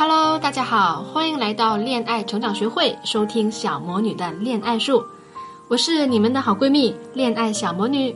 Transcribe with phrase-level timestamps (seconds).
[0.00, 5.04] Hello，大家好，欢迎来到恋爱成长学会，收听小魔女的恋爱术。
[5.66, 8.14] 我是你们的好闺蜜，恋爱小魔女。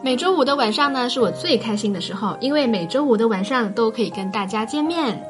[0.00, 5.20] 每周五的晚上呢，是我最开心的时候，因为每周五的晚上都可以跟大家见面。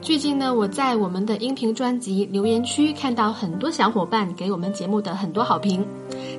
[0.00, 5.84] 最近呢，我在我们的音频专辑留言区看到很多小伙伴给我们节目的很多好评，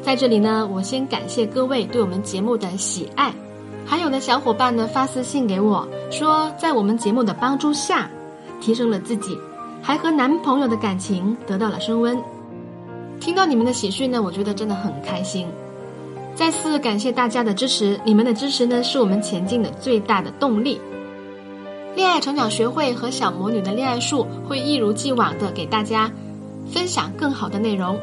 [0.02, 3.34] 在这里呢，我先感谢各位对我们节目的喜爱。
[3.86, 8.10] 还有的小伙伴呢发私信给我，说在我们节目的帮助下，
[8.62, 9.38] 提升了自己，
[9.82, 12.18] 还和男朋友的感情得到了升温。
[13.20, 15.48] 听到你们的喜讯呢，我觉得真的很开心。
[16.36, 20.82] 再次感谢大家的支持，你们的支持呢是我们前进的最大的动力。
[21.96, 26.12] 恋爱成长学会和小魔女的恋爱术会一如既往的给大家
[26.66, 28.00] 分享更好的内容。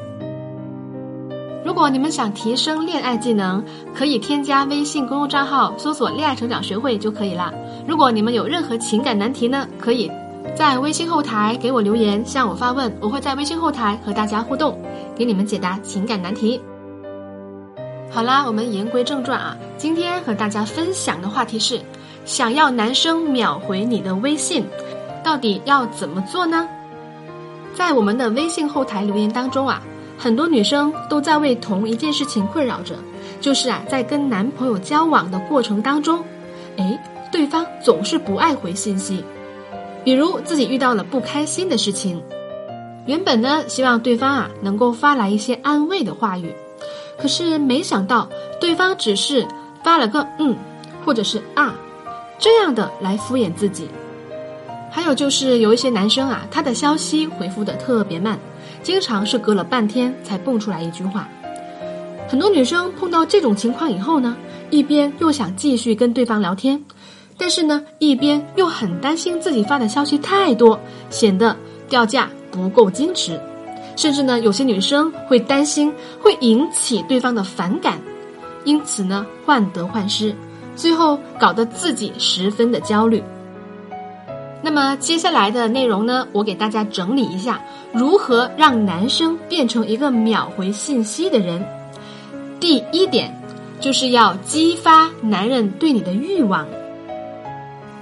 [1.64, 3.62] 如果你们想提升恋爱技能，
[3.94, 7.53] 可以添加微信公众账号搜索“恋爱成长学会”就可以了。
[7.86, 10.11] 如果你们有任何情感难题呢，可以
[10.56, 14.81] 在微信后台给我留言向我发问，我会在微信后台和大家互动，
[15.14, 16.61] 给你们解答情感难题。
[18.11, 21.81] 好啦，我们言归正传啊，今天和大家分享的话题是。
[22.27, 24.64] 想要男生秒回你的微信，
[25.25, 26.69] 到底要怎么做呢？
[27.75, 29.83] 在我们的微信后台留言当中啊，
[30.23, 32.95] 很多女生都在为同一件事情困扰着，
[33.41, 36.23] 就是啊，在跟男朋友交往的过程当中，
[36.77, 39.25] 哎，对方总是不爱回信息。
[40.05, 42.23] 比如自己遇到了不开心的事情，
[43.07, 46.55] 原本呢希望对方啊能够发来一些安慰的话语，
[47.19, 48.28] 可是没想到
[48.61, 49.49] 对方只是
[49.83, 50.55] 发了个嗯，
[51.03, 51.75] 或者是啊。
[52.39, 53.89] 这样的来敷衍自己，
[54.91, 58.39] 还有就是有一些男生啊，他的消息回复的特别慢，
[58.83, 61.29] 经常是隔了半天才蹦出来一句话。
[62.29, 64.37] 很多女生碰到这种情况以后呢，
[64.71, 66.81] 一边又想继续跟对方聊天，
[67.37, 70.79] 但是呢，一边又很担心自己发的消息太多，
[71.11, 71.57] 显得
[71.89, 73.41] 掉价不够矜持，
[73.97, 77.99] 甚至呢，有些女生会担心会引起对方的反感，
[78.65, 80.35] 因此呢，患得患失。
[80.77, 83.23] 最后搞得自己十分的焦虑。
[84.62, 87.60] 那么接下来的内容呢，我给大家整理一下，
[87.93, 91.65] 如何让男生变成一个秒回信息的人。
[92.60, 93.34] 第一点，
[93.81, 96.66] 就是要激发男人对你的欲望。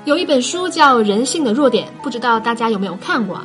[0.04, 3.40] 有一本书叫《人性的弱点》，不知道大家有没有看过？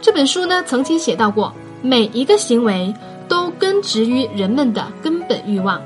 [0.00, 2.94] 这本书呢，曾经写到过，每一个行为
[3.28, 5.80] 都根植于人们的根本欲望。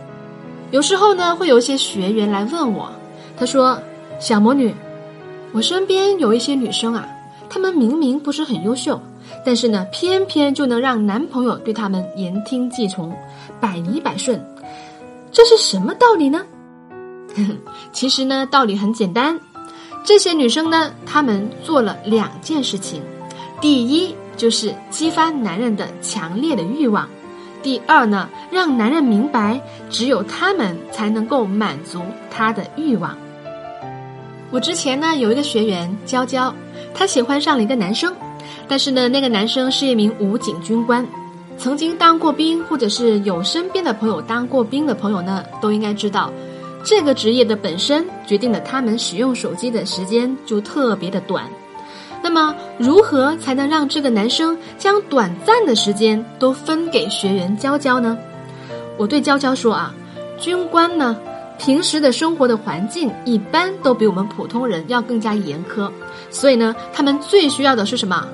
[0.70, 2.88] 有时候呢，会有一些学员来问我，
[3.36, 3.78] 他说
[4.20, 4.74] ：“小魔女，
[5.52, 7.06] 我身边有一些女生啊，
[7.48, 9.00] 她们明明不是很优秀，
[9.44, 13.14] 但是呢，偏偏就能让男朋友对她们言听计从，
[13.60, 14.42] 百依百顺，
[15.30, 16.44] 这是什么道理呢？”
[17.92, 19.38] 其实呢，道理很简单，
[20.04, 23.02] 这些女生呢，她们做了两件事情，
[23.60, 27.08] 第一就是激发男人的强烈的欲望。
[27.62, 33.16] 第二呢，让男人明白，只有他们才能够满足他的欲望。
[34.52, 36.54] 我之前呢有一个学员娇娇，
[36.94, 38.14] 她喜欢上了一个男生，
[38.68, 41.06] 但是呢那个男生是一名武警军官，
[41.56, 46.30] 曾经当过兵，或者是有身边的朋友当过兵的朋友呢，都应该知道，
[46.84, 51.44] 这个职业的本身决定了他们使用手机的时间就特别的短。
[52.22, 58.16] 那么，如何才能让这个男生将短暂的时间都分给学员娇娇呢？
[58.98, 59.94] 我对娇娇说啊，
[60.38, 61.16] 军官呢，
[61.64, 65.88] 平时的生活的环境一般都比我们普通人要更加严苛，
[66.28, 68.26] 所以呢，他们最需要的是什么？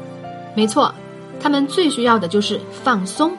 [0.55, 0.91] 没错，
[1.39, 3.31] 他们最需要的就是放松。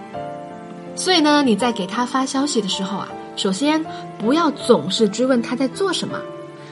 [0.96, 3.84] 所以呢，你在给他发消息的时候啊，首先
[4.20, 6.20] 不要总是追问他在做什么，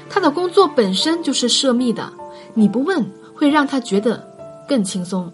[0.08, 2.08] 他的工作本身就是涉密的，
[2.54, 3.04] 你不问。
[3.34, 4.28] 会让他觉得
[4.68, 5.32] 更轻松。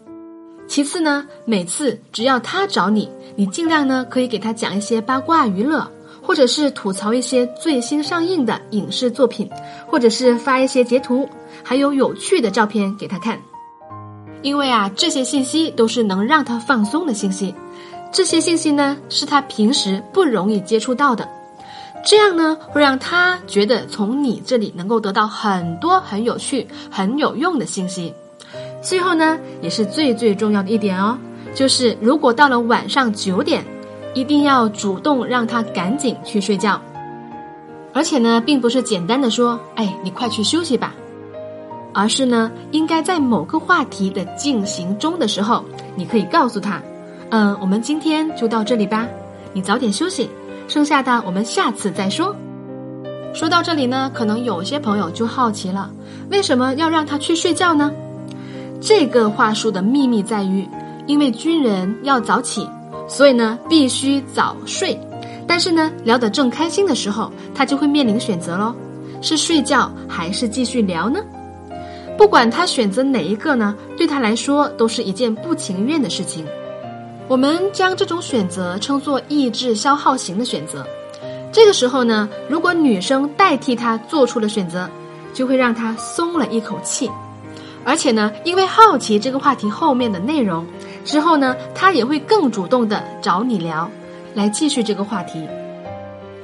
[0.67, 5.89] 其次呢，每次只要他找你，你尽量呢可以给他讲一些八卦娱乐，
[6.23, 9.49] 或者是吐槽一些最新上映的影视作品，
[9.85, 11.27] 或者是发一些截图，
[11.61, 13.39] 还有有趣的照片给他看。
[14.41, 17.53] 因为啊，这些信息都是能让他放松的信息，
[18.11, 21.27] 这些信息呢是他平时不容易接触到的。
[22.05, 28.13] 这样呢，会让他觉得从你这里能够得到很多很有趣、很有用的信息。
[28.81, 31.17] 最后呢，也是最最重要的一点哦，
[31.55, 33.63] 就是如果到了晚上九点，
[34.13, 36.79] 一定要主动让他赶紧去睡觉。
[37.93, 40.93] 而且呢，并不是简单的说，哎，你快去休息吧，
[41.93, 45.63] 而是呢，应该在某个话题的进行中的时候，
[45.95, 46.81] 你可以告诉他，
[47.29, 49.07] 嗯，我们今天就到这里吧，
[49.53, 50.27] 你早点休息，
[50.67, 52.35] 剩下的我们下次再说。
[53.33, 55.89] 说到这里呢，可能有些朋友就好奇了，
[56.29, 57.91] 为什么要让他去睡觉呢？
[58.81, 60.67] 这个话术的秘密在于，
[61.05, 62.67] 因为军人要早起，
[63.13, 64.99] 所以呢必须早睡。
[65.45, 68.73] 但是呢，聊得正开心的时候，他就会面临选择喽：
[69.21, 71.19] 是睡觉还是继续聊呢？
[72.17, 76.43] 不管他选择哪一个呢，对他来说都是一件不情愿的事情。
[77.27, 80.83] 我们将这种选择称作意志消耗型的选择。
[81.51, 84.89] 这个时候呢，如果女生代替他做出了选择，
[85.35, 87.11] 就会让他松了一口气。
[87.83, 90.65] 而且呢，因为好奇这个话题后面的内容，
[91.03, 93.89] 之后呢，他也会更主动的找你聊，
[94.33, 95.47] 来继续这个话题。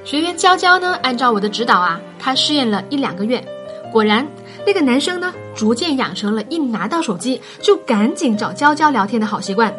[0.03, 3.43] 学员娇娇呢，按照我的指导啊，她试验了一两个月，
[3.91, 4.25] 果然
[4.65, 9.73] 那个男生呢，逐渐养成了一拿到手机就赶紧找娇娇聊天的好习惯。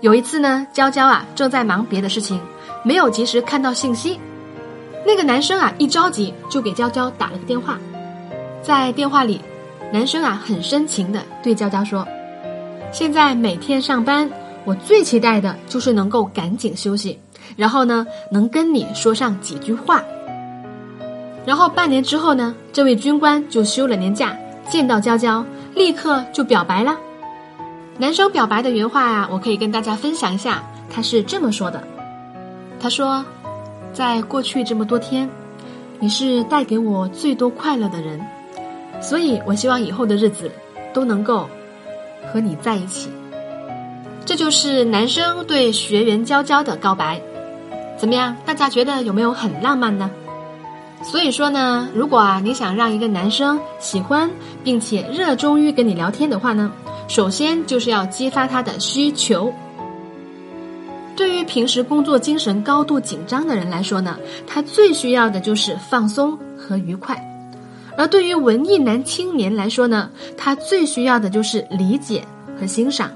[0.00, 2.40] 有一次呢，娇娇啊正在忙别的事情，
[2.82, 4.20] 没有及时看到信息，
[5.04, 7.78] 那个男生啊一着急就给娇娇打了个电话，
[8.62, 9.40] 在电话里。
[9.92, 12.06] 男生啊，很深情的对娇娇说
[12.92, 14.30] ：“现在每天上班，
[14.64, 17.18] 我最期待的就是能够赶紧休息，
[17.56, 20.02] 然后呢，能跟你说上几句话。
[21.44, 24.36] 然后半年之后呢，这位军官就休了年假，
[24.68, 25.44] 见到娇娇，
[25.74, 26.96] 立刻就表白了。
[27.98, 31.82] 男生表白的原话啊，我可以跟大家分享一下，他是这么说的：
[32.80, 33.24] 他说，
[33.92, 35.28] 在过去这么多天，
[36.00, 38.20] 你是带给我最多快乐的人。”
[39.00, 40.50] 所以，我希望以后的日子
[40.94, 41.46] 都能够
[42.32, 43.08] 和你在一起。
[44.24, 47.20] 这就是男生对学员娇娇的告白，
[47.96, 48.36] 怎么样？
[48.44, 50.10] 大家觉得有没有很浪漫呢？
[51.02, 54.28] 所以说呢，如果啊你想让一个男生喜欢
[54.64, 56.72] 并且热衷于跟你聊天的话呢，
[57.06, 59.52] 首先就是要激发他的需求。
[61.14, 67.16] 对于平时工作精神高度紧张的人来说呢，他最需要的就是放松和愉快。
[67.96, 72.22] 而对于文艺男青年来说呢，他最需要的就是理解
[72.60, 73.08] 和欣赏；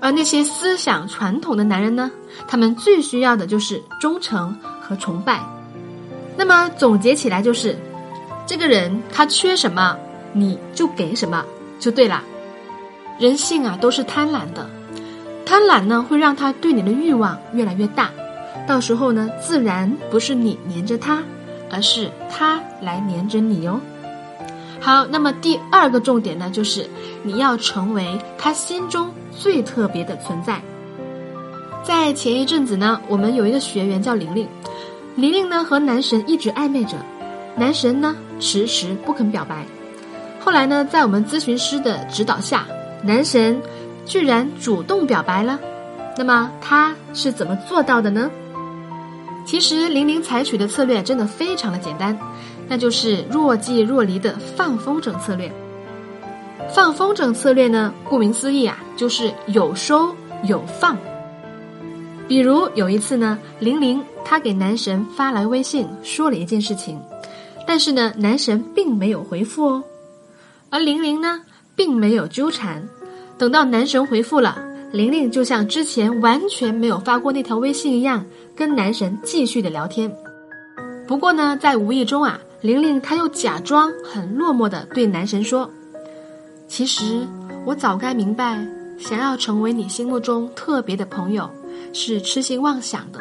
[0.00, 2.10] 而那些思想传统的男人呢，
[2.46, 5.42] 他们最需要的就是忠诚和崇拜。
[6.36, 7.76] 那么总结起来就是，
[8.46, 9.96] 这个人他缺什么，
[10.32, 11.44] 你就给什么
[11.78, 12.22] 就对了。
[13.18, 14.70] 人性啊都是贪婪的，
[15.44, 18.10] 贪婪呢会让他对你的欲望越来越大，
[18.66, 21.22] 到时候呢自然不是你黏着他，
[21.70, 23.78] 而是他来黏着你哟。
[24.80, 26.88] 好，那么第二个重点呢，就是
[27.22, 30.60] 你要成为他心中最特别的存在。
[31.82, 34.46] 在前一阵子呢，我们有一个学员叫玲玲，
[35.16, 36.96] 玲玲呢和男神一直暧昧着，
[37.56, 39.66] 男神呢迟迟不肯表白。
[40.40, 42.66] 后来呢，在我们咨询师的指导下，
[43.02, 43.60] 男神
[44.06, 45.58] 居然主动表白了。
[46.16, 48.30] 那么他是怎么做到的呢？
[49.44, 52.18] 其实玲玲采取的策略真的非常的简单。
[52.68, 55.50] 那就是若即若离的放风筝策略。
[56.74, 60.14] 放风筝策略呢，顾名思义啊，就是有收
[60.44, 60.96] 有放。
[62.28, 67.00] 比如有一次呢，玲玲她给男神发来微信，说了一件事情，
[67.66, 69.82] 但是呢，男神并没有回复哦。
[70.68, 71.40] 而玲玲呢，
[71.74, 72.86] 并没有纠缠，
[73.38, 74.58] 等到男神回复了，
[74.92, 78.22] 玲玲就像之前完全没有发过那条微信一样，
[78.54, 80.14] 跟男神继续的聊天。
[81.06, 82.38] 不过呢，在无意中啊。
[82.60, 85.70] 玲玲，她又假装很落寞的对男神说
[86.66, 87.24] ：“其实
[87.64, 88.66] 我早该明白，
[88.98, 91.48] 想要成为你心目中特别的朋友
[91.92, 93.20] 是痴心妄想的。”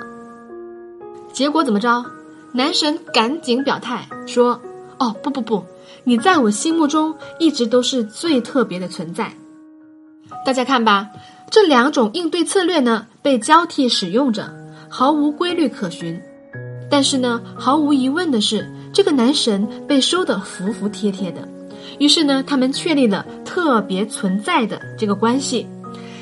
[1.32, 2.04] 结果怎么着？
[2.52, 4.60] 男神赶紧表态说
[4.98, 5.64] ：“哦，不不不，
[6.04, 9.32] 你在我心目中一直都是最特别的存在。”
[10.44, 11.10] 大家看吧，
[11.52, 14.52] 这两种应对策略呢，被交替使用着，
[14.90, 16.20] 毫无规律可循。
[16.90, 18.68] 但是呢，毫无疑问的是。
[18.94, 21.48] 这个男神被收得服服帖帖的，
[22.00, 25.68] 于是呢，他们确立了特别存在的这个关系。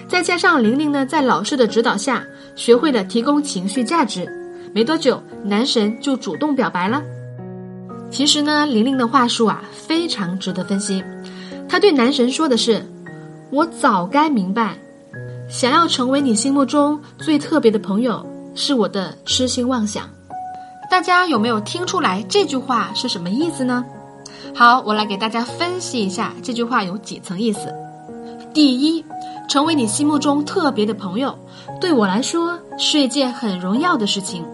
[0.08, 2.24] 再加上玲玲呢，在老师的指导下，
[2.56, 4.28] 学会了提供情绪价值。
[4.74, 7.02] 没多久，男神就主动表白了。
[8.12, 11.04] 其实呢，玲玲的话术啊，非常值得分析。
[11.68, 12.86] 她对男神说的是
[13.52, 14.78] ：“我早该明白，
[15.50, 20.10] 想要成为你心目中最特别的朋友，是我的痴心妄想。”
[20.96, 23.84] 大家有没有听出来这句话是什么意思呢？
[24.56, 27.76] 好，我来给大家分析一下这句话有几层意思。
[28.54, 29.04] 第一，
[29.50, 31.38] 成为你心目中特别的朋友，
[31.82, 34.46] 对我来说是一件很荣耀的事情。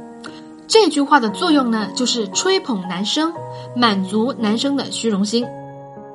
[0.68, 3.32] 这句话的作用呢，就是吹捧男生，
[3.76, 5.46] 满足男生的虚荣心。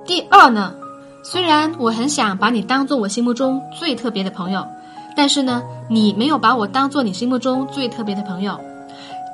[0.04, 0.74] 第二呢，
[1.22, 4.66] 虽然我很想把你当做我心目中最特别的朋友，
[5.14, 8.58] 但是呢，你没有把我当做你心目中最特别的朋友。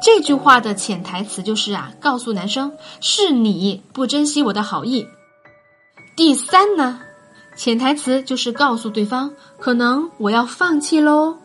[0.02, 5.06] 这句话的潜台词就是啊，告诉男生是你不珍惜我的好意。
[6.16, 7.00] 第三呢，
[7.56, 11.36] 潜台词就是告诉对方，可能我要放弃喽。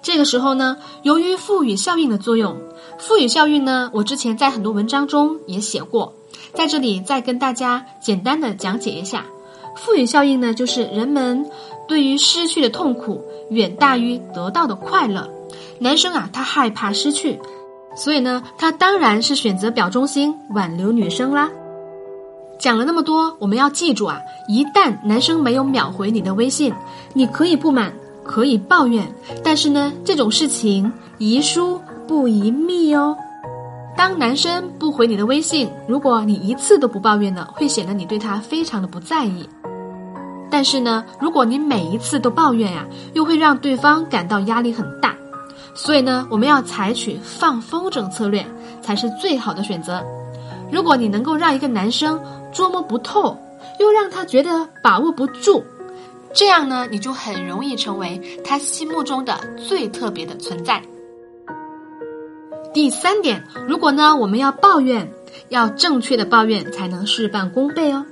[0.00, 2.56] 这个时候呢，由于赋予效应的作用，
[3.00, 6.14] 赋予效应呢，我之前在很多文章中也写过，
[6.54, 9.26] 在这里再跟大家简单的讲解一下。
[9.74, 11.50] 赋予效应呢，就是人们
[11.88, 15.28] 对于失去的痛苦远大于得到的快乐。
[15.80, 17.38] 男生啊，他害怕失去。
[17.96, 21.50] 所以呢，他当然是选择表忠心挽留女生啦。
[22.58, 26.72] 讲了那么多，我们要记住啊，一旦男生没有秒回你的微信，
[27.12, 29.06] 你可以不满，可以抱怨，
[29.42, 33.16] 但是呢，这种事情宜疏不宜密哦。
[33.96, 39.48] 当男生不回你的微信，如果你一次都不抱怨呢，会显得你对他非常的不在意。
[40.50, 45.05] 但是呢，如果你每一次都抱怨呀，又会让对方感到压力很大。
[45.76, 48.44] 所以呢，我们要采取放风筝策略
[48.80, 50.02] 才是最好的选择。
[50.72, 52.18] 如果你能够让一个男生
[52.50, 53.38] 捉摸不透，
[53.78, 55.62] 又让他觉得把握不住，
[56.32, 60.82] 这样呢，你就很容易成为他心目中的最特别的存在。
[62.72, 65.12] 第三点，如果呢，我们要抱怨，
[65.50, 68.04] 要正确的抱怨才能事半功倍哦。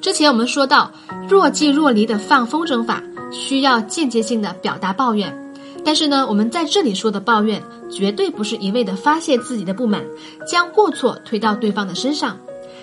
[0.00, 0.92] 之前我们说到，
[1.28, 3.02] 若即若离的放风筝法，
[3.32, 5.39] 需要间接性的表达抱怨。
[5.84, 10.04] 但是呢，我们在这里说的抱怨，绝对不是一味的发泄自己的不满，
[10.46, 12.36] 将过错推到对方的身上，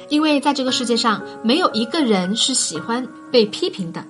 [0.09, 4.03] 因为在这个世界上，没有一个人是喜欢被批评的。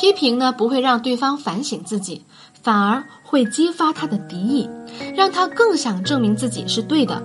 [0.00, 2.22] 批评呢，不会让对方反省自己，
[2.62, 4.70] 反而会激发他的敌意，
[5.16, 7.20] 让他更想证明自己是对的。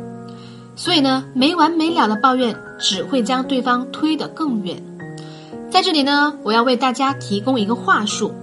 [0.75, 4.83] 所以呢，没完没了的抱怨只会将对方推得更远。
[5.69, 8.33] 在这里呢，我要为大家提供一个话术：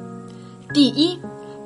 [0.72, 1.18] 第一。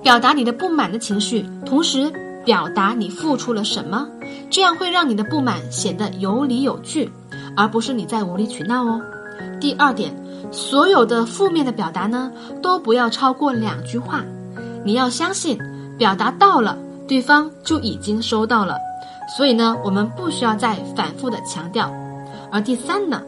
[0.05, 2.13] 表达你的不满的情绪，同时
[2.45, 4.07] 表达你付出了什么，
[4.51, 7.11] 这样会让你的不满显得有理有据，
[7.57, 9.01] 而不是你在无理取闹哦。
[9.59, 10.15] 第二点，
[10.53, 12.31] 所有的负面的表达呢，
[12.63, 14.23] 都不要超过两句话。
[14.85, 15.59] 你要相信，
[15.97, 16.77] 表达到了，
[17.09, 18.77] 对方就已经收到了，
[19.39, 21.91] 所以呢，我们不需要再反复的强调。
[22.53, 23.23] 而第三呢？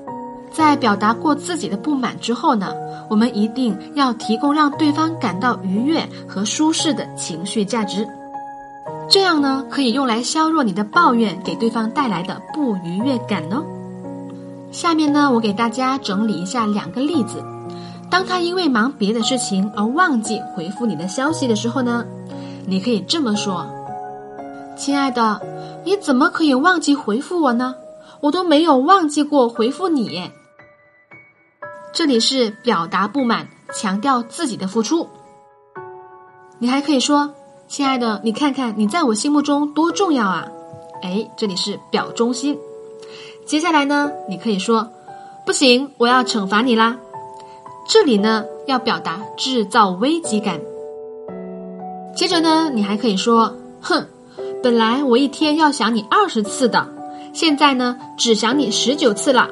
[0.56, 2.72] 在表达过自己的不满之后呢，
[3.10, 8.08] 我们一定要提供让对方感到愉悦和舒适的情绪价值，
[9.06, 13.62] 这样呢可以用来削弱你的抱怨给对方带来的不愉悦感哦。
[14.72, 17.44] 下面呢，我给大家整理一下两个例子。
[18.08, 22.02] 当他因为忙别的事情而忘记回复你的消息的时候呢，
[22.66, 23.66] 你可以这么说
[24.74, 25.38] ：“亲爱的，
[25.84, 27.74] 你怎么可以忘记回复我呢？
[28.20, 30.30] 我都没有忘记过回复你。”
[31.96, 35.08] 这里是表达不满，强调自己的付出。
[36.58, 37.32] 你还可以说
[37.68, 40.46] ：“亲爱的，你看看你在我心目中多重要啊！”
[41.00, 42.58] 哎，这里是表忠心。
[43.46, 44.86] 接下来呢，你可以说
[45.46, 46.98] ：“不行，我要惩罚你啦！”
[47.88, 50.60] 这里呢，要表达制造危机感。
[52.14, 54.06] 接着呢，你还可以说：“哼，
[54.62, 56.86] 本来我一天要想你二十次的，
[57.32, 59.48] 现在呢，只想你十九次了。”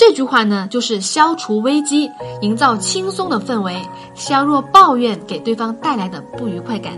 [0.00, 6.94] 这句话呢，就是消除危机，营造轻松的氛围，削弱抱怨给对方带来的不愉快感。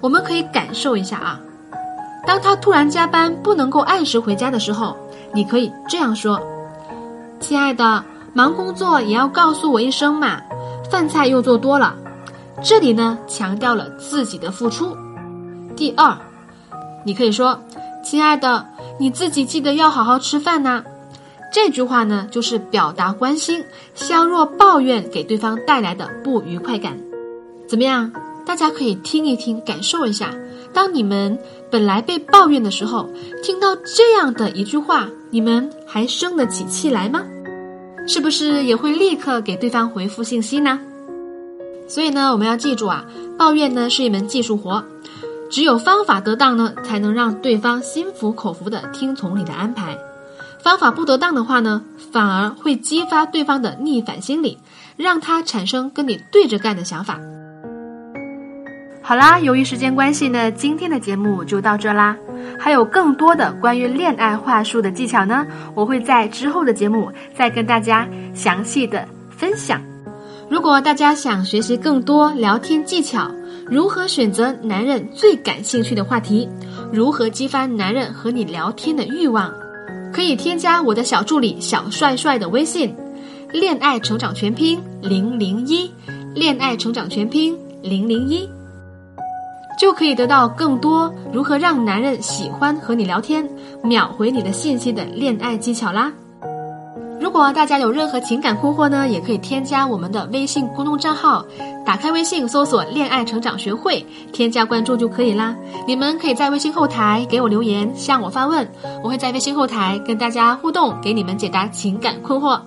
[0.00, 1.38] 我们可以感受一下啊，
[2.26, 4.96] 当他突然加班不能够按时回家的时候，
[5.34, 6.40] 你可以这样说
[7.40, 8.02] ：“亲爱的，
[8.32, 10.40] 忙工作也要告诉我一声嘛，
[10.90, 11.94] 饭菜又做多了。”
[12.64, 14.96] 这里呢，强调了自己的付出。
[15.76, 16.16] 第二，
[17.04, 17.60] 你可以说
[18.02, 18.64] ：“亲爱的，
[18.98, 20.82] 你自己记得要好好吃饭呐。”
[21.52, 26.98] 这句话呢，就是表达关心，削弱抱怨给对方带来的不愉快感。
[27.66, 28.12] 怎么样？
[28.44, 30.34] 大家可以听一听，感受一下。
[30.72, 31.38] 当你们
[31.70, 33.08] 本来被抱怨的时候，
[33.42, 37.24] 听到这样的一句话，你们还生得起气来吗？
[38.06, 40.78] 是不是也会立刻给对方回复信息呢？
[41.88, 43.04] 所以呢，我们要记住啊，
[43.38, 44.84] 抱怨呢是一门技术活，
[45.50, 49.98] 只有方法得当呢，才能让对方心服口服的听从你的安排。
[50.66, 51.80] 方法不得当的话呢，
[52.10, 54.58] 反而会激发对方的逆反心理，
[54.96, 57.20] 让他产生跟你对着干的想法。
[59.00, 62.16] 好啦，由于时间关系呢，今天的节目就到这啦。
[62.58, 68.04] 还有更多的关于恋爱话术的技巧呢，我会在之后的节目再跟大家
[68.34, 69.80] 详细的分享。
[70.50, 73.30] 如果大家想学习更多聊天技巧，
[73.66, 76.48] 如何选择男人最感兴趣的话题，
[76.92, 79.54] 如何激发男人和你聊天的欲望，
[80.16, 82.96] 可以添加我的小助理小帅帅的微信，
[83.52, 85.90] 恋爱成长全拼零零一，
[86.34, 88.48] 恋爱成长全拼零零一，
[89.78, 93.46] 就可以得到更多如何让男人喜欢和你聊天，
[93.82, 96.10] 秒回你的信息的恋爱技巧啦。
[97.36, 101.44] 如果大家有任何情感困惑呢，也可以添加我们的微信公众账号，
[101.84, 105.54] 打开微信搜索“恋爱成长学会”，添加关注就可以啦。
[105.86, 108.66] 你们可以在微信后台给我留言，向我发问，
[109.04, 112.58] 我会在微信后台跟大家互动，给你们解答情感困惑。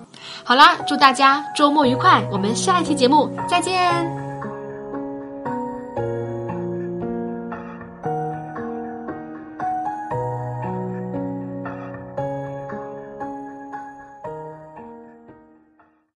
[0.44, 4.29] 好啦，祝大家周末愉快，我们下一期节目再见。